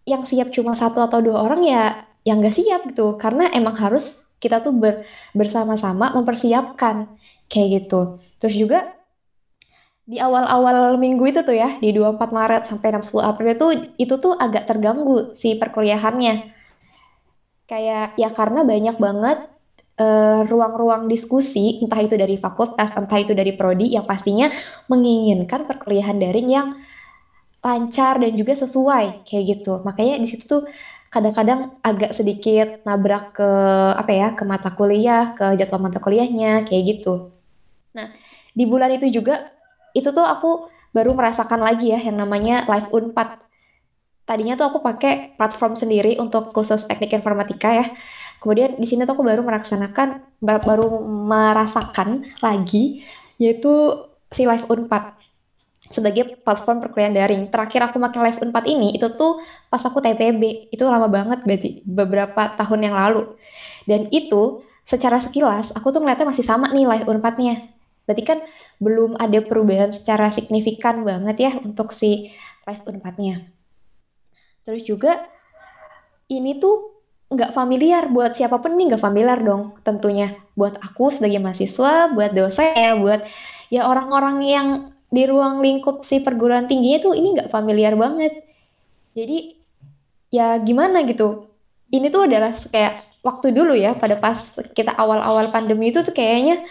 yang 0.05 0.27
siap 0.27 0.53
cuma 0.53 0.77
satu 0.77 1.01
atau 1.01 1.24
dua 1.24 1.41
orang 1.41 1.62
ya 1.65 2.05
yang 2.25 2.41
nggak 2.41 2.58
siap 2.58 2.89
gitu 2.89 3.15
karena 3.22 3.53
emang 3.53 3.77
harus 3.77 4.10
kita 4.41 4.60
tuh 4.65 4.74
ber, 4.75 5.05
bersama-sama 5.32 6.12
mempersiapkan 6.17 7.08
kayak 7.48 7.86
gitu. 7.86 8.20
Terus 8.41 8.55
juga 8.58 8.79
di 10.05 10.22
awal-awal 10.22 11.01
minggu 11.01 11.25
itu 11.34 11.41
tuh 11.41 11.58
ya, 11.58 11.82
di 11.82 11.89
24 11.89 12.29
Maret 12.29 12.63
sampai 12.70 12.94
6 12.94 13.10
10 13.10 13.25
April 13.25 13.50
itu 13.58 13.67
itu 13.98 14.13
tuh 14.22 14.34
agak 14.38 14.70
terganggu 14.70 15.34
si 15.38 15.58
perkuliahannya. 15.58 16.53
Kayak 17.65 18.13
ya 18.22 18.29
karena 18.29 18.62
banyak 18.62 18.98
banget 19.01 19.38
eh, 19.98 20.39
ruang-ruang 20.46 21.10
diskusi, 21.10 21.82
entah 21.82 22.01
itu 22.05 22.13
dari 22.13 22.38
fakultas, 22.38 22.94
entah 22.94 23.17
itu 23.17 23.34
dari 23.34 23.58
prodi 23.58 23.98
yang 23.98 24.05
pastinya 24.05 24.53
menginginkan 24.91 25.65
perkuliahan 25.65 26.22
daring 26.22 26.50
yang 26.53 26.67
lancar 27.65 28.22
dan 28.22 28.38
juga 28.38 28.53
sesuai 28.62 29.25
kayak 29.25 29.44
gitu. 29.58 29.82
Makanya 29.82 30.22
di 30.22 30.27
situ 30.29 30.46
tuh 30.46 30.62
kadang-kadang 31.15 31.79
agak 31.79 32.12
sedikit 32.12 32.84
nabrak 32.84 33.39
ke 33.39 33.50
apa 33.95 34.12
ya 34.12 34.27
ke 34.36 34.43
mata 34.43 34.67
kuliah 34.75 35.31
ke 35.31 35.55
jadwal 35.55 35.88
mata 35.88 36.03
kuliahnya 36.03 36.67
kayak 36.67 36.84
gitu. 36.91 37.31
Nah 37.95 38.12
di 38.51 38.67
bulan 38.67 38.91
itu 38.91 39.07
juga 39.07 39.55
itu 39.95 40.12
tuh 40.12 40.27
aku 40.27 40.67
baru 40.91 41.15
merasakan 41.15 41.63
lagi 41.63 41.95
ya 41.95 42.03
yang 42.03 42.19
namanya 42.19 42.67
live 42.67 42.91
unpad. 42.91 43.39
Tadinya 44.27 44.60
tuh 44.60 44.75
aku 44.75 44.84
pakai 44.84 45.39
platform 45.39 45.79
sendiri 45.79 46.19
untuk 46.19 46.51
khusus 46.51 46.84
teknik 46.84 47.15
informatika 47.15 47.72
ya. 47.72 47.95
Kemudian 48.43 48.75
di 48.75 48.84
sini 48.84 49.07
tuh 49.07 49.15
aku 49.15 49.24
baru 49.24 49.39
melaksanakan 49.39 50.19
baru 50.43 51.00
merasakan 51.07 52.27
lagi 52.43 53.07
yaitu 53.39 54.03
si 54.36 54.43
live 54.43 54.67
unpad 54.67 55.14
sebagai 55.96 56.44
platform 56.44 56.84
perkuliahan 56.84 57.16
daring. 57.16 57.42
Terakhir 57.48 57.88
aku 57.88 57.98
makin 58.04 58.20
Live 58.20 58.44
Unpad 58.44 58.68
ini 58.68 59.00
itu 59.00 59.08
tuh 59.16 59.40
pas 59.72 59.80
aku 59.80 60.04
TPB. 60.04 60.68
Itu 60.75 60.84
lama 60.92 61.08
banget 61.08 61.48
berarti 61.48 61.80
beberapa 61.88 62.52
tahun 62.60 62.92
yang 62.92 62.96
lalu. 63.00 63.32
Dan 63.88 64.12
itu 64.12 64.60
secara 64.84 65.24
sekilas 65.24 65.72
aku 65.72 65.96
tuh 65.96 66.04
ngeliatnya 66.04 66.36
masih 66.36 66.44
sama 66.44 66.68
nih 66.75 66.84
Live 66.84 67.08
Unpadnya. 67.08 67.72
Berarti 68.04 68.24
kan 68.28 68.44
belum 68.84 69.16
ada 69.16 69.40
perubahan 69.40 69.96
secara 69.96 70.30
signifikan 70.36 71.08
banget 71.08 71.36
ya 71.40 71.52
untuk 71.64 71.96
si 71.96 72.36
Live 72.68 72.84
Unpadnya. 72.84 73.48
Terus 74.68 74.84
juga 74.84 75.24
ini 76.28 76.60
tuh 76.60 76.96
nggak 77.25 77.58
familiar 77.58 78.06
buat 78.12 78.38
siapa 78.38 78.62
pun 78.62 78.78
nih 78.78 78.94
nggak 78.94 79.02
familiar 79.02 79.42
dong 79.42 79.82
tentunya 79.82 80.38
buat 80.54 80.78
aku 80.78 81.10
sebagai 81.10 81.42
mahasiswa 81.42 82.14
buat 82.14 82.32
dosen 82.38 82.70
ya 82.78 82.94
buat 82.94 83.25
ya 83.74 83.90
orang-orang 83.90 84.38
yang 84.46 84.68
di 85.12 85.24
ruang 85.29 85.62
lingkup 85.62 86.03
si 86.03 86.19
perguruan 86.21 86.65
tingginya 86.69 87.00
tuh 87.05 87.13
ini 87.17 87.27
nggak 87.38 87.51
familiar 87.53 87.93
banget. 87.95 88.33
Jadi 89.17 89.55
ya 90.33 90.57
gimana 90.59 91.05
gitu. 91.07 91.50
Ini 91.93 92.09
tuh 92.09 92.27
adalah 92.27 92.53
kayak 92.74 92.93
waktu 93.25 93.47
dulu 93.55 93.74
ya 93.74 93.97
pada 93.97 94.21
pas 94.21 94.38
kita 94.77 94.93
awal-awal 94.93 95.50
pandemi 95.50 95.89
itu 95.89 96.05
tuh 96.05 96.13
kayaknya 96.13 96.62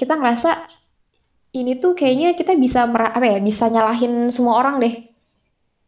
kita 0.00 0.16
ngerasa 0.16 0.68
ini 1.54 1.78
tuh 1.78 1.92
kayaknya 1.92 2.34
kita 2.34 2.56
bisa 2.58 2.88
apa 2.88 3.24
ya 3.24 3.38
bisa 3.38 3.68
nyalahin 3.70 4.32
semua 4.32 4.58
orang 4.58 4.80
deh 4.82 4.94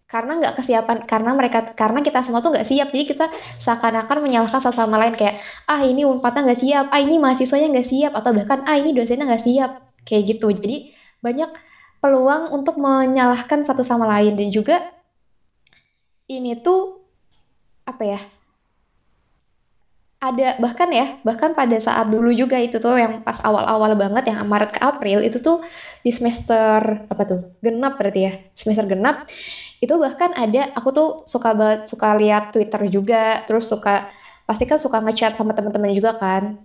karena 0.06 0.38
nggak 0.38 0.54
kesiapan 0.62 1.02
karena 1.02 1.34
mereka 1.34 1.74
karena 1.74 1.98
kita 1.98 2.22
semua 2.22 2.38
tuh 2.38 2.54
nggak 2.54 2.68
siap 2.70 2.94
jadi 2.94 3.04
kita 3.10 3.26
seakan-akan 3.58 4.22
menyalahkan 4.22 4.62
satu 4.62 4.78
sama 4.78 5.02
lain 5.02 5.18
kayak 5.18 5.42
ah 5.66 5.82
ini 5.82 6.06
unpadnya 6.06 6.46
nggak 6.46 6.60
siap 6.62 6.86
ah 6.94 7.00
ini 7.02 7.18
mahasiswanya 7.18 7.68
nggak 7.74 7.88
siap 7.90 8.12
atau 8.14 8.30
bahkan 8.30 8.62
ah 8.70 8.78
ini 8.78 8.94
dosennya 8.94 9.26
nggak 9.26 9.42
siap 9.42 9.70
kayak 10.06 10.22
gitu 10.30 10.46
jadi 10.54 10.94
banyak 11.24 11.50
peluang 12.00 12.52
untuk 12.52 12.76
menyalahkan 12.80 13.64
satu 13.64 13.82
sama 13.82 14.06
lain. 14.08 14.36
Dan 14.36 14.48
juga 14.52 14.82
ini 16.26 16.58
tuh 16.58 17.02
apa 17.86 18.02
ya 18.02 18.20
ada 20.16 20.56
bahkan 20.58 20.88
ya 20.90 21.20
bahkan 21.22 21.52
pada 21.52 21.76
saat 21.76 22.08
dulu 22.08 22.32
juga 22.32 22.56
itu 22.56 22.80
tuh 22.80 22.96
yang 22.98 23.20
pas 23.20 23.36
awal-awal 23.44 23.92
banget 23.94 24.32
yang 24.32 24.42
Maret 24.48 24.74
ke 24.74 24.80
April 24.80 25.20
itu 25.22 25.38
tuh 25.38 25.62
di 26.02 26.10
semester 26.10 27.06
apa 27.06 27.22
tuh 27.28 27.40
genap 27.60 28.00
berarti 28.00 28.20
ya 28.26 28.32
semester 28.56 28.88
genap 28.88 29.28
itu 29.78 29.92
bahkan 30.00 30.32
ada 30.32 30.72
aku 30.72 30.88
tuh 30.90 31.08
suka 31.28 31.52
banget 31.52 31.86
suka 31.86 32.16
lihat 32.16 32.50
Twitter 32.50 32.80
juga 32.88 33.44
terus 33.44 33.68
suka 33.68 34.08
pasti 34.48 34.64
kan 34.64 34.80
suka 34.80 34.98
ngechat 35.04 35.36
sama 35.36 35.52
teman-teman 35.52 35.92
juga 35.92 36.16
kan 36.16 36.58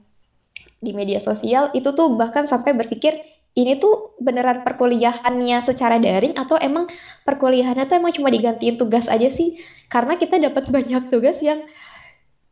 di 0.82 0.96
media 0.96 1.20
sosial 1.20 1.70
itu 1.76 1.92
tuh 1.92 2.16
bahkan 2.16 2.48
sampai 2.48 2.72
berpikir 2.74 3.20
ini 3.52 3.76
tuh 3.84 4.16
beneran 4.24 4.64
perkuliahannya 4.64 5.60
secara 5.60 6.00
daring 6.00 6.40
atau 6.40 6.56
emang 6.56 6.88
perkuliahannya 7.28 7.84
tuh 7.84 8.00
emang 8.00 8.16
cuma 8.16 8.32
digantiin 8.32 8.80
tugas 8.80 9.12
aja 9.12 9.28
sih? 9.32 9.60
Karena 9.92 10.16
kita 10.16 10.40
dapat 10.40 10.70
banyak 10.76 11.12
tugas 11.12 11.38
yang 11.44 11.68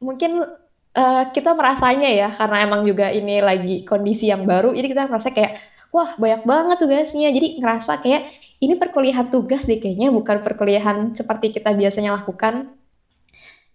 mungkin 0.04 0.44
uh, 0.96 1.24
kita 1.32 1.56
merasanya 1.56 2.10
ya 2.12 2.30
karena 2.36 2.58
emang 2.68 2.84
juga 2.84 3.12
ini 3.12 3.40
lagi 3.40 3.88
kondisi 3.88 4.28
yang 4.28 4.44
baru, 4.44 4.76
jadi 4.76 4.88
kita 4.92 5.04
merasa 5.08 5.32
kayak 5.32 5.60
wah 5.96 6.16
banyak 6.18 6.44
banget 6.46 6.78
tugasnya. 6.82 7.30
Jadi 7.32 7.48
ngerasa 7.62 7.92
kayak 8.04 8.22
ini 8.60 8.74
perkuliahan 8.76 9.32
tugas 9.32 9.64
deh 9.66 9.80
kayaknya 9.80 10.12
bukan 10.14 10.42
perkuliahan 10.44 11.16
seperti 11.18 11.56
kita 11.56 11.74
biasanya 11.74 12.18
lakukan. 12.20 12.76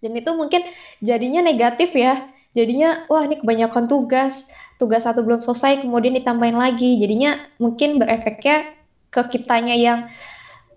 Dan 0.03 0.11
itu 0.13 0.29
mungkin 0.35 0.61
jadinya 1.01 1.41
negatif 1.41 1.89
ya. 1.95 2.34
Jadinya 2.55 3.03
wah 3.11 3.27
ini 3.27 3.43
kebanyakan 3.43 3.91
tugas. 3.91 4.33
Tugas 4.79 5.03
satu 5.03 5.23
belum 5.23 5.43
selesai 5.43 5.83
kemudian 5.83 6.15
ditambahin 6.15 6.55
lagi. 6.55 6.95
Jadinya 6.97 7.43
mungkin 7.59 7.99
berefeknya 7.99 8.71
ke 9.11 9.21
kitanya 9.31 9.75
yang 9.75 9.99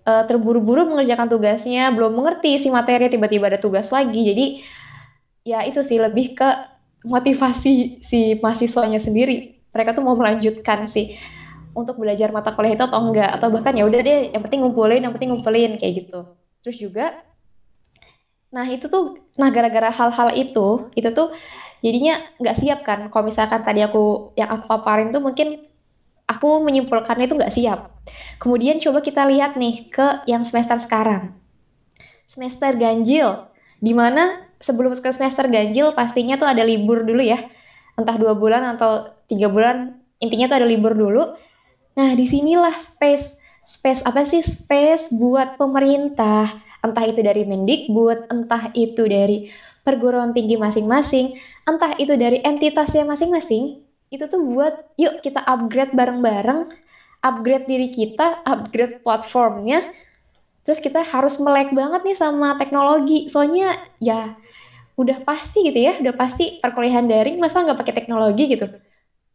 uh, 0.03 0.23
terburu-buru 0.27 0.87
mengerjakan 0.91 1.31
tugasnya 1.31 1.91
belum 1.95 2.15
mengerti 2.15 2.59
si 2.59 2.67
materi 2.67 3.07
tiba-tiba 3.07 3.47
ada 3.47 3.59
tugas 3.59 3.87
lagi. 3.91 4.21
Jadi 4.27 4.45
ya 5.47 5.63
itu 5.63 5.79
sih 5.87 5.97
lebih 5.97 6.35
ke 6.35 6.49
motivasi 7.07 8.03
si 8.03 8.35
mahasiswanya 8.43 8.99
sendiri. 8.99 9.63
Mereka 9.71 9.95
tuh 9.95 10.03
mau 10.03 10.19
melanjutkan 10.19 10.91
sih 10.91 11.15
untuk 11.71 11.95
belajar 12.01 12.33
mata 12.35 12.51
kuliah 12.51 12.75
itu 12.75 12.83
atau 12.83 12.99
enggak. 12.99 13.29
Atau 13.39 13.47
bahkan 13.55 13.71
ya 13.75 13.87
udah 13.87 13.99
deh 14.03 14.35
yang 14.35 14.43
penting 14.43 14.67
ngumpulin 14.67 14.99
yang 15.03 15.13
penting 15.15 15.31
ngumpulin 15.31 15.79
kayak 15.79 16.05
gitu. 16.05 16.27
Terus 16.63 16.77
juga 16.79 17.07
nah 18.49 18.65
itu 18.65 18.89
tuh 18.89 19.21
nah 19.37 19.53
gara-gara 19.53 19.93
hal-hal 19.93 20.33
itu 20.33 20.89
itu 20.97 21.09
tuh 21.13 21.29
jadinya 21.79 22.21
nggak 22.39 22.57
siap 22.59 22.79
kan. 22.85 23.07
Kalau 23.11 23.23
misalkan 23.27 23.61
tadi 23.63 23.83
aku 23.83 24.35
yang 24.35 24.51
aku 24.51 24.63
paparin 24.67 25.11
tuh 25.11 25.23
mungkin 25.23 25.69
aku 26.29 26.61
menyimpulkannya 26.61 27.25
itu 27.25 27.35
nggak 27.35 27.55
siap. 27.55 27.79
Kemudian 28.37 28.77
coba 28.77 29.01
kita 29.01 29.25
lihat 29.25 29.57
nih 29.57 29.89
ke 29.89 30.23
yang 30.29 30.45
semester 30.45 30.77
sekarang. 30.77 31.33
Semester 32.29 32.77
ganjil 32.77 33.49
di 33.81 33.95
mana 33.95 34.45
sebelum 34.61 34.93
ke 34.99 35.09
semester 35.09 35.47
ganjil 35.47 35.95
pastinya 35.97 36.37
tuh 36.37 36.45
ada 36.45 36.61
libur 36.61 37.01
dulu 37.01 37.23
ya. 37.25 37.41
Entah 37.97 38.15
dua 38.15 38.37
bulan 38.37 38.77
atau 38.77 39.11
tiga 39.27 39.49
bulan 39.49 39.99
intinya 40.21 40.51
tuh 40.51 40.57
ada 40.63 40.67
libur 40.69 40.93
dulu. 40.93 41.35
Nah 41.97 42.13
di 42.13 42.29
sinilah 42.29 42.77
space 42.77 43.25
space 43.65 44.01
apa 44.05 44.29
sih? 44.29 44.45
Space 44.45 45.09
buat 45.09 45.57
pemerintah. 45.57 46.61
Entah 46.79 47.03
itu 47.03 47.19
dari 47.19 47.43
Mendikbud 47.43 48.31
entah 48.31 48.71
itu 48.71 49.03
dari 49.03 49.51
perguruan 49.89 50.37
tinggi 50.37 50.53
masing-masing, 50.53 51.33
entah 51.65 51.97
itu 51.97 52.13
dari 52.13 52.45
entitasnya 52.45 53.09
masing-masing, 53.09 53.81
itu 54.13 54.23
tuh 54.29 54.37
buat 54.37 54.93
yuk 55.01 55.25
kita 55.25 55.41
upgrade 55.41 55.97
bareng-bareng, 55.97 56.69
upgrade 57.25 57.65
diri 57.65 57.89
kita, 57.89 58.45
upgrade 58.45 59.01
platformnya, 59.01 59.89
terus 60.61 60.77
kita 60.77 61.01
harus 61.01 61.41
melek 61.41 61.73
banget 61.73 62.05
nih 62.05 62.17
sama 62.21 62.53
teknologi, 62.61 63.33
soalnya 63.33 63.81
ya 63.97 64.37
udah 64.99 65.25
pasti 65.25 65.65
gitu 65.65 65.79
ya, 65.79 65.97
udah 65.97 66.13
pasti 66.13 66.61
perkuliahan 66.61 67.09
daring 67.09 67.41
masa 67.41 67.65
nggak 67.65 67.79
pakai 67.81 67.95
teknologi 67.97 68.45
gitu. 68.53 68.69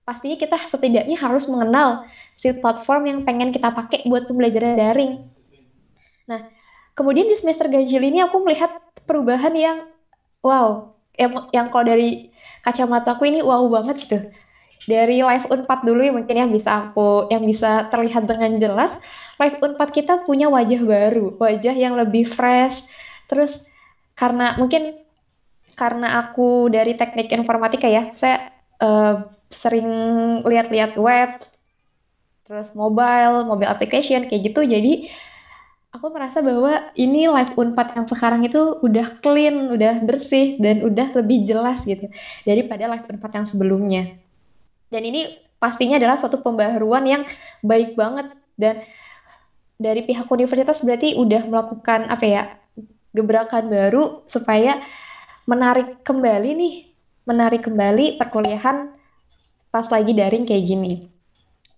Pastinya 0.04 0.36
kita 0.36 0.68
setidaknya 0.68 1.16
harus 1.16 1.48
mengenal 1.48 2.04
si 2.36 2.52
platform 2.52 3.02
yang 3.08 3.18
pengen 3.24 3.50
kita 3.50 3.72
pakai 3.72 4.04
buat 4.04 4.28
pembelajaran 4.28 4.76
daring. 4.76 5.24
Nah, 6.28 6.52
kemudian 6.92 7.24
di 7.24 7.36
semester 7.40 7.72
ganjil 7.72 8.04
ini 8.04 8.20
aku 8.20 8.36
melihat 8.44 8.84
perubahan 9.08 9.56
yang 9.56 9.78
wow 10.44 10.92
yang, 11.16 11.48
yang 11.50 11.66
kalau 11.72 11.88
dari 11.88 12.28
kacamata 12.60 13.16
aku 13.16 13.24
ini 13.24 13.40
wow 13.40 13.64
banget 13.72 13.96
gitu 14.04 14.18
dari 14.84 15.24
live 15.24 15.48
unpad 15.48 15.80
dulu 15.80 16.04
ya 16.04 16.12
mungkin 16.12 16.36
yang 16.36 16.52
bisa 16.52 16.70
aku 16.92 17.32
yang 17.32 17.40
bisa 17.48 17.88
terlihat 17.88 18.28
dengan 18.28 18.60
jelas 18.60 18.92
live 19.40 19.56
unpad 19.64 19.88
kita 19.96 20.28
punya 20.28 20.52
wajah 20.52 20.80
baru 20.84 21.40
wajah 21.40 21.72
yang 21.72 21.96
lebih 21.96 22.28
fresh 22.28 22.84
terus 23.32 23.56
karena 24.12 24.60
mungkin 24.60 25.00
karena 25.74 26.22
aku 26.22 26.68
dari 26.68 26.94
teknik 26.94 27.32
informatika 27.32 27.88
ya 27.88 28.12
saya 28.14 28.52
uh, 28.78 29.34
sering 29.54 29.88
lihat-lihat 30.42 30.98
web, 30.98 31.30
terus 32.44 32.74
mobile, 32.74 33.46
mobile 33.46 33.70
application 33.70 34.26
kayak 34.26 34.50
gitu. 34.50 34.60
Jadi 34.66 35.08
aku 35.94 36.10
merasa 36.10 36.42
bahwa 36.42 36.90
ini 36.98 37.30
live 37.30 37.54
Unpad 37.54 37.94
yang 37.94 38.06
sekarang 38.10 38.42
itu 38.42 38.82
udah 38.82 39.22
clean, 39.22 39.70
udah 39.70 40.02
bersih 40.02 40.58
dan 40.58 40.82
udah 40.82 41.14
lebih 41.14 41.46
jelas 41.46 41.86
gitu 41.86 42.10
daripada 42.42 42.90
live 42.90 43.06
Unpad 43.06 43.30
yang 43.30 43.46
sebelumnya. 43.46 44.02
Dan 44.90 45.06
ini 45.06 45.38
pastinya 45.62 46.02
adalah 46.02 46.18
suatu 46.18 46.42
pembaharuan 46.42 47.06
yang 47.06 47.22
baik 47.62 47.94
banget 47.94 48.34
dan 48.58 48.82
dari 49.78 50.02
pihak 50.02 50.26
universitas 50.26 50.82
berarti 50.82 51.14
udah 51.14 51.46
melakukan 51.46 52.10
apa 52.10 52.26
ya 52.26 52.42
gebrakan 53.14 53.70
baru 53.70 54.26
supaya 54.26 54.82
menarik 55.46 56.02
kembali 56.02 56.50
nih, 56.58 56.74
menarik 57.22 57.70
kembali 57.70 58.18
perkuliahan 58.18 58.90
pas 59.70 59.86
lagi 59.86 60.10
daring 60.10 60.42
kayak 60.42 60.66
gini. 60.66 61.06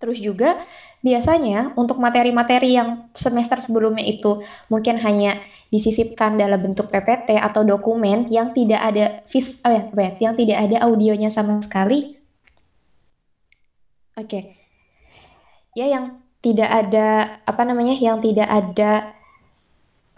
Terus 0.00 0.20
juga 0.20 0.64
biasanya 1.06 1.70
untuk 1.78 2.02
materi-materi 2.02 2.74
yang 2.74 3.06
semester 3.14 3.62
sebelumnya 3.62 4.02
itu 4.02 4.42
mungkin 4.66 4.98
hanya 4.98 5.38
disisipkan 5.70 6.34
dalam 6.34 6.58
bentuk 6.58 6.90
PPT 6.90 7.38
atau 7.38 7.62
dokumen 7.62 8.26
yang 8.26 8.50
tidak 8.50 8.80
ada 8.82 9.04
vis 9.30 9.54
oh 9.62 9.70
ya, 9.70 9.86
ya, 9.94 10.10
yang 10.18 10.34
tidak 10.34 10.58
ada 10.58 10.76
audionya 10.82 11.30
sama 11.30 11.62
sekali. 11.62 12.18
Oke. 14.18 14.26
Okay. 14.26 14.42
Ya 15.78 15.86
yang 15.86 16.18
tidak 16.42 16.70
ada 16.70 17.38
apa 17.46 17.62
namanya 17.62 17.94
yang 17.94 18.18
tidak 18.18 18.48
ada 18.50 19.14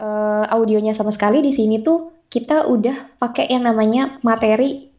uh, 0.01 0.45
audionya 0.49 0.97
sama 0.97 1.13
sekali 1.13 1.45
di 1.45 1.53
sini 1.53 1.81
tuh 1.85 2.13
kita 2.29 2.69
udah 2.69 3.17
pakai 3.17 3.49
yang 3.49 3.65
namanya 3.65 4.21
materi 4.21 4.89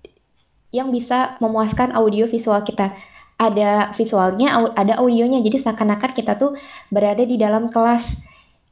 yang 0.70 0.90
bisa 0.94 1.38
memuaskan 1.42 1.94
audio 1.94 2.26
visual 2.30 2.62
kita. 2.62 2.94
Ada 3.40 3.96
visualnya, 3.96 4.52
ada 4.76 5.00
audionya. 5.00 5.40
Jadi 5.40 5.64
seakan-akan 5.64 6.12
kita 6.12 6.36
tuh 6.36 6.60
berada 6.92 7.24
di 7.24 7.40
dalam 7.40 7.72
kelas 7.72 8.04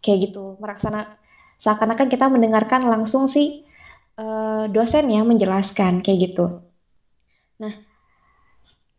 kayak 0.04 0.28
gitu. 0.28 0.60
Meraksana 0.60 1.16
seakan-akan 1.56 2.12
kita 2.12 2.28
mendengarkan 2.28 2.84
langsung 2.84 3.32
si 3.32 3.64
uh, 4.20 4.68
dosen 4.68 5.08
yang 5.08 5.25
menjelaskan 5.25 6.04
kayak 6.04 6.18
gitu. 6.28 6.60
Nah, 7.56 7.72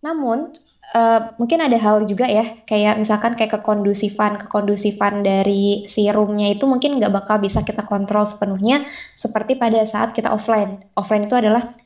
namun 0.01 0.57
Uh, 0.89 1.38
mungkin 1.38 1.61
ada 1.61 1.77
hal 1.77 2.01
juga 2.09 2.25
ya, 2.25 2.65
kayak 2.65 2.97
misalkan 2.97 3.38
kayak 3.38 3.61
kekondusifan, 3.61 4.41
kekondusifan 4.41 5.21
dari 5.21 5.85
si 5.85 6.09
itu 6.09 6.65
mungkin 6.65 6.97
nggak 6.97 7.13
bakal 7.13 7.38
bisa 7.38 7.61
kita 7.61 7.85
kontrol 7.85 8.25
sepenuhnya 8.25 8.89
seperti 9.13 9.53
pada 9.53 9.85
saat 9.85 10.17
kita 10.17 10.33
offline. 10.33 10.81
Offline 10.97 11.29
itu 11.29 11.38
adalah 11.38 11.77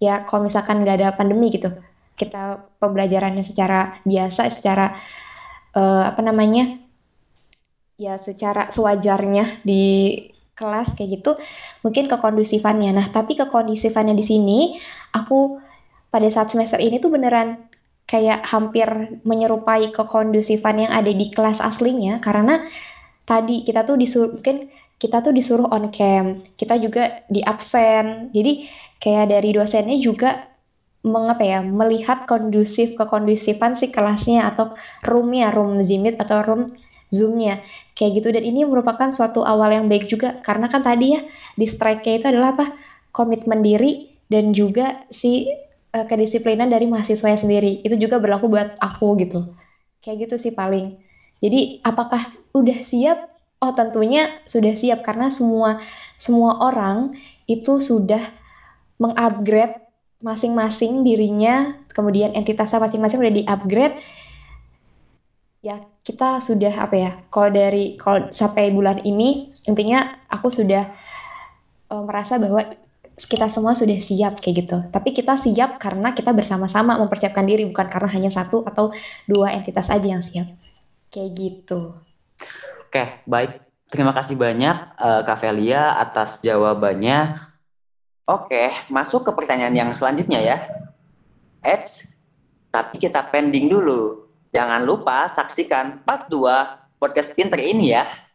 ya 0.00 0.24
kalau 0.24 0.48
misalkan 0.48 0.80
nggak 0.80 0.96
ada 1.04 1.08
pandemi 1.12 1.52
gitu, 1.52 1.68
kita 2.16 2.72
pembelajarannya 2.80 3.44
secara 3.44 4.00
biasa, 4.02 4.48
secara 4.50 4.96
uh, 5.76 6.08
apa 6.08 6.20
namanya, 6.24 6.80
ya 8.00 8.16
secara 8.24 8.72
sewajarnya 8.72 9.60
di 9.62 9.84
kelas 10.56 10.96
kayak 10.96 11.20
gitu, 11.20 11.36
mungkin 11.84 12.08
kekondusifannya. 12.08 12.96
Nah, 12.96 13.06
tapi 13.12 13.36
kekondusifannya 13.36 14.16
di 14.16 14.24
sini 14.24 14.58
aku 15.12 15.60
pada 16.08 16.28
saat 16.32 16.48
semester 16.48 16.80
ini 16.80 16.96
tuh 16.96 17.12
beneran 17.12 17.68
kayak 18.08 18.46
hampir 18.48 18.88
menyerupai 19.26 19.92
kekondusifan 19.92 20.88
yang 20.88 20.92
ada 20.94 21.10
di 21.10 21.26
kelas 21.28 21.58
aslinya 21.58 22.22
karena 22.22 22.62
tadi 23.26 23.66
kita 23.66 23.82
tuh 23.82 23.98
disuruh 23.98 24.38
mungkin 24.38 24.70
kita 24.96 25.20
tuh 25.20 25.32
disuruh 25.36 25.68
on 25.68 25.92
cam, 25.92 26.40
kita 26.56 26.80
juga 26.80 27.20
di 27.28 27.44
absen. 27.44 28.32
Jadi 28.32 28.64
kayak 28.96 29.28
dari 29.28 29.52
dosennya 29.52 30.00
juga 30.00 30.55
mengapa 31.06 31.46
ya 31.46 31.62
melihat 31.62 32.26
kondusif 32.26 32.98
kekondusifan 32.98 33.78
si 33.78 33.94
kelasnya 33.94 34.50
atau 34.50 34.74
roomnya 35.06 35.54
room 35.54 35.86
Zimit 35.86 36.18
atau 36.18 36.42
room 36.42 36.74
zoomnya 37.14 37.62
kayak 37.94 38.18
gitu 38.18 38.28
dan 38.34 38.42
ini 38.42 38.66
merupakan 38.66 39.14
suatu 39.14 39.46
awal 39.46 39.70
yang 39.70 39.86
baik 39.86 40.10
juga 40.10 40.42
karena 40.42 40.66
kan 40.66 40.82
tadi 40.82 41.14
ya 41.14 41.22
di 41.54 41.70
strike-nya 41.70 42.14
itu 42.18 42.26
adalah 42.26 42.50
apa 42.58 42.66
komitmen 43.14 43.62
diri 43.62 44.10
dan 44.26 44.50
juga 44.50 45.06
si 45.08 45.46
uh, 45.96 46.04
kedisiplinan 46.04 46.68
dari 46.68 46.84
mahasiswa 46.84 47.40
sendiri. 47.40 47.80
Itu 47.80 47.96
juga 47.96 48.20
berlaku 48.20 48.52
buat 48.52 48.76
aku 48.76 49.16
gitu. 49.22 49.40
Kayak 50.04 50.28
gitu 50.28 50.34
sih 50.48 50.52
paling. 50.52 51.00
Jadi 51.40 51.80
apakah 51.80 52.36
udah 52.52 52.84
siap? 52.84 53.32
Oh 53.56 53.72
tentunya 53.72 54.44
sudah 54.44 54.76
siap 54.76 55.00
karena 55.00 55.32
semua 55.32 55.80
semua 56.20 56.60
orang 56.60 57.16
itu 57.48 57.80
sudah 57.80 58.36
mengupgrade 59.00 59.85
masing-masing 60.20 61.04
dirinya, 61.04 61.76
kemudian 61.92 62.32
entitasnya 62.32 62.80
masing-masing 62.80 63.20
udah 63.20 63.34
di-upgrade. 63.34 63.96
Ya, 65.60 65.82
kita 66.06 66.40
sudah 66.40 66.72
apa 66.72 66.94
ya? 66.94 67.10
Kalau 67.28 67.50
dari 67.50 67.98
kalau 67.98 68.30
sampai 68.30 68.70
bulan 68.70 69.02
ini 69.02 69.52
intinya 69.66 70.22
aku 70.30 70.48
sudah 70.48 70.94
uh, 71.90 72.02
merasa 72.06 72.38
bahwa 72.38 72.62
kita 73.16 73.48
semua 73.48 73.72
sudah 73.72 73.96
siap 74.04 74.44
kayak 74.44 74.56
gitu. 74.62 74.76
Tapi 74.92 75.16
kita 75.16 75.40
siap 75.40 75.80
karena 75.80 76.12
kita 76.12 76.36
bersama-sama 76.36 77.00
mempersiapkan 77.00 77.48
diri 77.48 77.64
bukan 77.64 77.88
karena 77.88 78.08
hanya 78.12 78.30
satu 78.30 78.60
atau 78.68 78.92
dua 79.24 79.56
entitas 79.56 79.88
aja 79.88 80.04
yang 80.04 80.20
siap. 80.20 80.52
Kayak 81.08 81.30
gitu. 81.32 81.96
Oke, 82.86 83.24
baik. 83.24 83.64
Terima 83.88 84.12
kasih 84.12 84.36
banyak 84.36 84.76
uh, 85.00 85.20
Kak 85.24 85.40
Velia 85.40 85.96
atas 85.96 86.44
jawabannya. 86.44 87.40
Oke, 88.26 88.74
masuk 88.90 89.22
ke 89.22 89.30
pertanyaan 89.30 89.70
yang 89.70 89.90
selanjutnya 89.94 90.42
ya. 90.42 90.58
Eits, 91.62 92.10
tapi 92.74 92.98
kita 92.98 93.22
pending 93.22 93.70
dulu. 93.70 94.26
Jangan 94.50 94.82
lupa 94.82 95.30
saksikan 95.30 96.02
part 96.02 96.26
2 96.26 96.98
podcast 96.98 97.30
pinter 97.38 97.62
ini 97.62 97.94
ya. 97.94 98.02